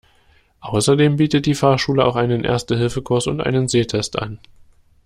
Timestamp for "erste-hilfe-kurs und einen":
2.43-3.67